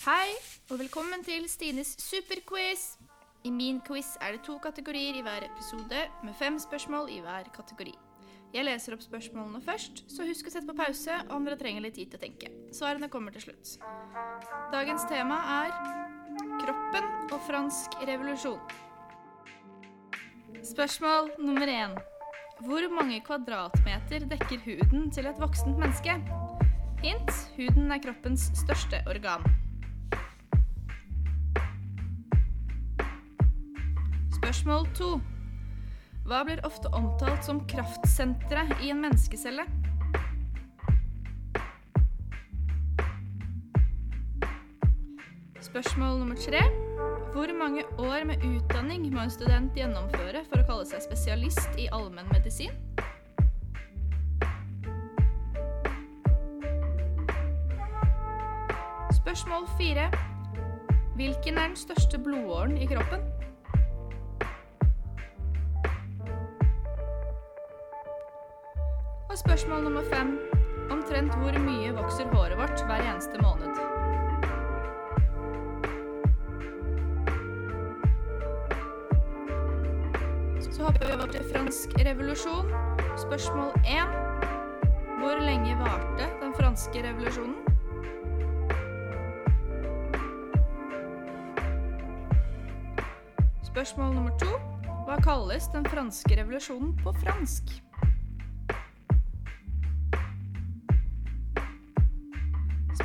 Velkommen 0.00 1.20
til 1.20 1.44
Stines 1.44 1.90
superquiz. 2.00 2.94
I 3.44 3.50
min 3.52 3.82
quiz 3.84 4.14
er 4.24 4.32
det 4.32 4.46
to 4.46 4.54
kategorier 4.58 5.18
i 5.18 5.20
hver 5.20 5.44
episode, 5.44 6.06
med 6.24 6.34
fem 6.38 6.56
spørsmål 6.58 7.10
i 7.12 7.18
hver 7.20 7.50
kategori. 7.52 7.92
Jeg 8.54 8.64
leser 8.64 8.96
opp 8.96 9.04
spørsmålene 9.04 9.60
først, 9.60 10.06
så 10.08 10.24
husk 10.24 10.48
å 10.48 10.54
sette 10.54 10.70
på 10.70 10.78
pause 10.78 11.18
om 11.28 11.44
dere 11.44 11.60
trenger 11.60 11.84
litt 11.84 11.98
tid 12.00 12.14
til 12.14 12.16
å 12.16 12.22
tenke. 12.24 12.48
Svarene 12.72 13.10
kommer 13.12 13.36
til 13.36 13.44
slutt. 13.44 13.76
Dagens 14.72 15.04
tema 15.12 15.36
er 15.58 15.76
kroppen 16.64 17.12
og 17.28 17.38
fransk 17.50 18.00
revolusjon. 18.00 18.60
Spørsmål 20.64 21.34
nummer 21.44 21.68
én. 21.68 21.98
Hvor 22.64 22.88
mange 22.96 23.20
kvadratmeter 23.28 24.24
dekker 24.32 24.64
huden 24.64 25.10
til 25.12 25.28
et 25.28 25.44
voksent 25.44 25.76
menneske? 25.76 26.16
Hint 27.04 27.42
huden 27.58 27.92
er 27.92 28.00
kroppens 28.00 28.48
største 28.64 29.04
organ. 29.04 29.44
Spørsmål 34.50 34.86
to. 34.98 35.08
Hva 36.26 36.40
blir 36.42 36.58
ofte 36.66 36.90
omtalt 36.90 37.44
som 37.46 37.60
kraftsenteret 37.70 38.80
i 38.82 38.88
en 38.90 38.98
menneskecelle? 38.98 39.62
Spørsmål 45.62 46.18
nummer 46.18 46.34
tre. 46.34 46.64
Hvor 47.30 47.54
mange 47.54 47.84
år 48.02 48.26
med 48.26 48.42
utdanning 48.42 49.06
må 49.14 49.22
en 49.22 49.30
student 49.30 49.78
gjennomføre 49.78 50.42
for 50.50 50.58
å 50.58 50.66
kalle 50.66 50.90
seg 50.90 51.06
spesialist 51.06 51.78
i 51.78 51.86
allmennmedisin? 51.94 52.74
Spørsmål 59.22 59.70
fire. 59.78 60.10
Hvilken 61.14 61.54
er 61.54 61.68
den 61.70 61.78
største 61.78 62.18
blodåren 62.18 62.74
i 62.82 62.90
kroppen? 62.90 63.30
Og 69.30 69.38
spørsmål 69.38 69.82
nummer 69.82 70.02
fem. 70.12 70.38
Omtrent 70.90 71.34
hvor 71.34 71.58
mye 71.58 71.92
vokser 71.94 72.26
håret 72.34 72.58
vårt 72.58 72.80
hver 72.86 73.02
eneste 73.10 73.38
måned? 73.42 73.74
Så 80.72 80.82
hopper 80.82 81.06
vi 81.06 81.12
over 81.12 81.26
til 81.26 81.44
fransk 81.52 81.94
revolusjon. 82.06 82.72
Spørsmål 83.16 83.70
én. 83.84 84.10
Hvor 85.20 85.44
lenge 85.44 85.76
varte 85.78 86.26
den 86.42 86.54
franske 86.54 87.02
revolusjonen? 87.08 87.56
Spørsmål 93.62 94.14
nummer 94.14 94.38
to. 94.38 94.50
Hva 95.06 95.20
kalles 95.22 95.70
den 95.74 95.86
franske 95.86 96.42
revolusjonen 96.42 96.98
på 97.04 97.14
fransk? 97.22 97.89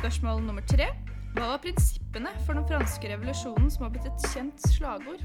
Spørsmål 0.06 0.44
nummer 0.46 0.62
tre. 0.70 0.84
Hva 1.34 1.48
var 1.50 1.56
prinsippene 1.64 2.30
for 2.46 2.54
den 2.54 2.66
franske 2.68 3.08
revolusjonen 3.10 3.66
som 3.74 3.82
har 3.82 3.90
blitt 3.90 4.04
et 4.06 4.26
kjent 4.30 4.66
slagord? 4.70 5.24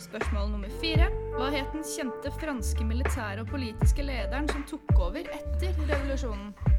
Spørsmål 0.00 0.48
nummer 0.54 0.72
fire. 0.80 1.10
Hva 1.36 1.50
het 1.52 1.68
den 1.76 1.84
kjente 1.84 2.32
franske 2.40 2.88
militære 2.88 3.44
og 3.44 3.52
politiske 3.52 4.08
lederen 4.08 4.48
som 4.48 4.64
tok 4.72 4.96
over 4.96 5.20
etter 5.36 5.76
revolusjonen? 5.92 6.77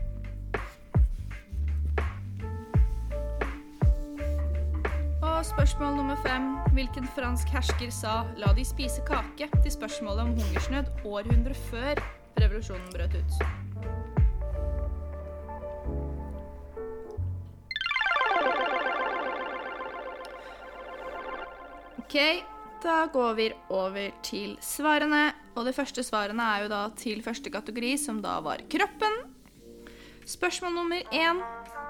Og 5.39 5.45
spørsmål 5.45 5.93
nummer 5.95 6.17
fem. 6.19 6.49
Hvilken 6.75 7.05
fransk 7.15 7.47
hersker 7.55 7.91
sa 7.95 8.25
'la 8.35 8.51
de 8.55 8.65
spise 8.65 9.01
kake' 9.07 9.47
til 9.63 9.71
spørsmålet 9.71 10.19
om 10.19 10.27
hungersnød 10.27 10.85
århundre 11.05 11.53
før 11.53 11.95
revolusjonen 12.41 12.89
brøt 12.91 13.15
ut? 13.15 13.31
Ok, 21.97 22.15
da 22.83 23.07
går 23.13 23.33
vi 23.33 23.51
over 23.69 24.09
til 24.23 24.57
svarene. 24.61 25.31
Og 25.55 25.65
de 25.65 25.73
første 25.73 26.03
svarene 26.03 26.43
er 26.43 26.63
jo 26.63 26.67
da 26.67 26.89
til 26.97 27.23
første 27.23 27.49
kategori, 27.49 27.97
som 27.97 28.21
da 28.21 28.41
var 28.41 28.57
kroppen. 28.69 29.15
Spørsmål 30.25 30.73
nummer 30.73 30.99
én. 31.13 31.39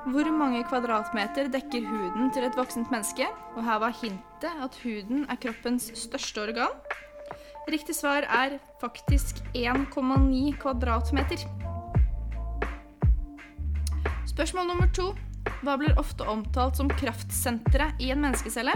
Hvor 0.08 0.30
mange 0.32 0.62
kvadratmeter 0.64 1.50
dekker 1.52 1.84
huden 1.84 2.30
til 2.32 2.46
et 2.48 2.56
voksent 2.56 2.88
menneske? 2.92 3.26
Og 3.58 3.64
her 3.68 3.80
var 3.84 3.92
hintet 4.00 4.62
at 4.64 4.78
huden 4.80 5.26
er 5.28 5.36
kroppens 5.36 5.90
største 5.92 6.40
organ. 6.40 6.72
Riktig 7.68 7.96
svar 7.96 8.24
er 8.24 8.56
faktisk 8.80 9.42
1,9 9.52 10.56
kvadratmeter. 10.62 11.44
Spørsmål 14.28 14.70
nummer 14.72 14.88
to. 14.96 15.10
Hva 15.68 15.76
blir 15.76 16.00
ofte 16.00 16.24
omtalt 16.24 16.80
som 16.80 16.88
kraftsenteret 16.88 18.00
i 18.00 18.14
en 18.14 18.24
menneskecelle? 18.24 18.72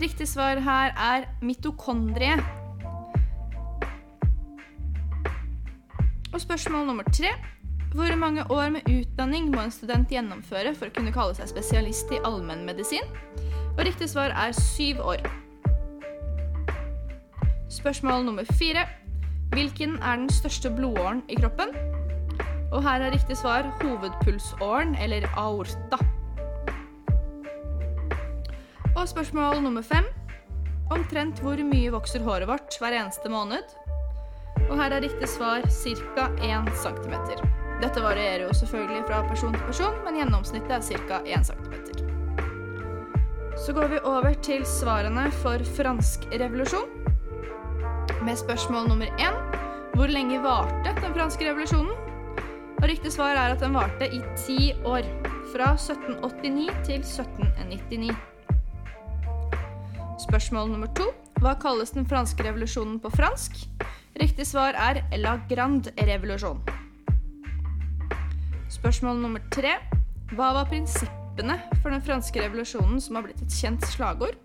Riktig 0.00 0.28
svar 0.28 0.62
her 0.64 0.96
er 0.96 1.28
mitokondrie. 1.44 2.38
Og 6.32 6.40
spørsmål 6.40 6.88
nummer 6.88 7.04
tre. 7.12 7.34
Hvor 7.96 8.16
mange 8.16 8.42
år 8.52 8.68
med 8.74 8.88
utdanning 8.92 9.46
må 9.54 9.62
en 9.64 9.70
student 9.72 10.10
gjennomføre 10.12 10.74
for 10.76 10.90
å 10.90 10.92
kunne 10.92 11.14
kalle 11.14 11.32
seg 11.38 11.48
spesialist 11.48 12.10
i 12.12 12.18
allmennmedisin? 12.28 13.08
Og 13.70 13.80
riktig 13.88 14.10
svar 14.12 14.34
er 14.36 14.52
syv 14.52 15.00
år. 15.00 15.24
Spørsmål 17.72 18.28
nummer 18.28 18.44
fire. 18.60 18.84
Hvilken 19.56 19.96
er 20.02 20.20
den 20.20 20.28
største 20.28 20.68
blodåren 20.76 21.24
i 21.32 21.40
kroppen? 21.40 21.72
Og 22.68 22.84
her 22.84 23.00
er 23.00 23.16
riktig 23.16 23.40
svar 23.40 23.64
hovedpulsåren, 23.80 24.92
eller 25.00 25.24
aorta. 25.32 25.96
Og 28.92 29.04
spørsmål 29.08 29.62
nummer 29.64 29.82
fem. 29.82 30.04
Omtrent 30.92 31.40
hvor 31.40 31.64
mye 31.64 31.96
vokser 31.96 32.28
håret 32.28 32.52
vårt 32.52 32.76
hver 32.76 33.00
eneste 33.00 33.32
måned? 33.32 33.78
Og 34.66 34.76
her 34.82 34.92
er 34.92 35.06
riktig 35.08 35.32
svar 35.32 35.64
ca. 35.64 36.34
1 36.44 36.76
cm. 36.84 37.64
Dette 37.76 38.00
varierer 38.00 38.46
jo 38.46 38.54
selvfølgelig 38.56 39.02
fra 39.08 39.20
person 39.28 39.52
til 39.52 39.66
person, 39.68 39.98
men 40.04 40.16
gjennomsnittet 40.16 40.72
er 40.78 40.84
ca. 41.08 41.20
1 41.24 41.46
cm. 41.50 41.74
Så 43.56 43.72
går 43.76 43.90
vi 43.92 43.98
over 44.04 44.32
til 44.44 44.64
svarene 44.68 45.30
for 45.42 45.60
fransk 45.76 46.24
revolusjon. 46.32 46.88
Med 48.24 48.36
spørsmål 48.36 48.88
nummer 48.88 49.12
én 49.20 49.36
hvor 49.96 50.12
lenge 50.12 50.42
varte 50.44 50.92
den 51.00 51.14
franske 51.14 51.44
revolusjonen? 51.48 51.92
Og 52.76 52.88
riktig 52.88 53.12
svar 53.12 53.36
er 53.36 53.54
at 53.54 53.60
den 53.60 53.72
varte 53.74 54.08
i 54.12 54.20
ti 54.36 54.72
år. 54.84 55.08
Fra 55.52 55.70
1789 55.72 56.72
til 56.84 57.00
1799. 57.00 58.16
Spørsmål 60.26 60.68
nummer 60.74 60.92
to. 60.96 61.06
Hva 61.40 61.54
kalles 61.60 61.94
den 61.96 62.08
franske 62.08 62.44
revolusjonen 62.44 63.00
på 63.00 63.12
fransk? 63.16 63.56
Riktig 64.20 64.46
svar 64.48 64.76
er 64.76 65.00
la 65.16 65.38
grande 65.48 65.92
revolusjon. 65.96 66.60
Spørsmål 68.76 69.22
nummer 69.22 69.40
tre. 69.50 69.72
Hva 70.36 70.50
var 70.52 70.66
prinsippene 70.68 71.56
for 71.80 71.94
den 71.94 72.02
franske 72.04 72.42
revolusjonen 72.42 73.00
som 73.00 73.16
har 73.16 73.24
blitt 73.24 73.40
et 73.40 73.54
kjent 73.56 73.86
slagord? 73.88 74.36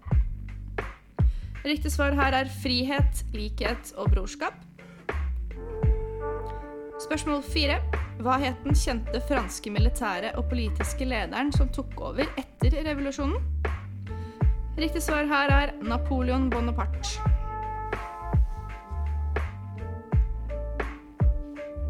Riktig 1.65 1.91
svar 1.93 2.15
her 2.17 2.37
er 2.39 2.49
frihet, 2.61 3.25
likhet 3.35 3.91
og 3.99 4.13
brorskap. 4.13 4.55
Spørsmål 7.03 7.43
fire. 7.43 7.81
Hva 8.21 8.37
het 8.41 8.59
den 8.63 8.77
kjente 8.77 9.19
franske 9.27 9.73
militære 9.73 10.31
og 10.39 10.47
politiske 10.49 11.05
lederen 11.05 11.51
som 11.53 11.69
tok 11.73 11.99
over 11.99 12.29
etter 12.39 12.77
revolusjonen? 12.87 13.41
Riktig 14.77 15.03
svar 15.03 15.27
her 15.27 15.51
er 15.53 15.73
Napoleon 15.83 16.49
Bonaparte. 16.49 17.19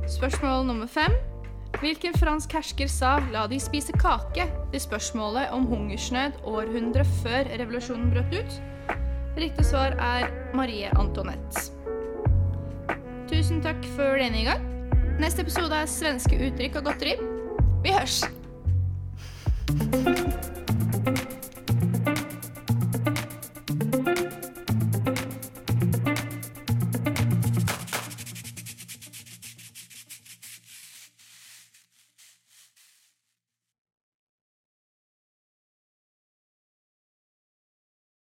Spørsmål 0.08 0.66
nummer 0.66 0.90
fem. 0.90 1.22
Hvilken 1.82 2.14
fransk 2.14 2.52
hersker 2.54 2.88
sa 2.88 3.16
'la 3.32 3.48
de 3.50 3.58
spise 3.60 3.94
kake' 3.98 4.46
til 4.72 4.82
spørsmålet 4.82 5.50
om 5.50 5.66
hungersnød 5.66 6.32
århundre 6.46 7.06
før 7.24 7.50
revolusjonen 7.60 8.12
brøt 8.12 8.36
ut? 8.38 8.62
Riktig 9.38 9.66
svar 9.66 9.98
er 9.98 10.28
Marie 10.54 10.92
Antoinette. 11.00 11.72
Tusen 13.32 13.64
takk 13.66 13.82
for 13.96 14.22
denne 14.22 14.44
gang. 14.46 14.62
Neste 15.20 15.42
episode 15.42 15.74
er 15.74 15.90
svenske 15.90 16.38
uttrykk 16.38 16.76
og 16.76 16.84
godteri. 16.84 17.18
Vi 17.84 17.98
hørs! 17.98 18.22